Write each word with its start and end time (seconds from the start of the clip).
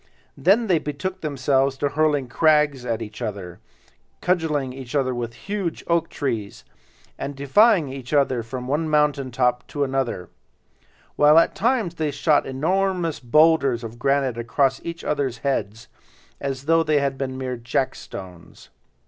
Then 0.35 0.65
they 0.65 0.79
betook 0.79 1.21
themselves 1.21 1.77
to 1.77 1.89
hurling 1.89 2.27
crags 2.27 2.87
at 2.87 3.03
each 3.03 3.21
other, 3.21 3.59
cudgeling 4.19 4.71
with 4.71 5.33
huge 5.35 5.83
oak 5.85 6.09
trees, 6.09 6.65
and 7.19 7.35
defying 7.35 7.93
each 7.93 8.11
other 8.11 8.41
from 8.41 8.67
one 8.67 8.89
mountain 8.89 9.29
top 9.29 9.67
to 9.67 9.83
another; 9.83 10.29
while 11.17 11.37
at 11.37 11.53
times 11.53 11.93
they 11.93 12.09
shot 12.09 12.47
enormous 12.47 13.19
boulders 13.19 13.83
of 13.83 13.99
granite 13.99 14.39
across 14.39 14.79
at 14.79 14.87
each 14.87 15.03
other's 15.03 15.37
heads, 15.45 15.87
as 16.39 16.63
though 16.63 16.81
they 16.81 16.97
had 16.99 17.15
been 17.15 17.37
mere 17.37 17.55
jackstones. 17.55 18.69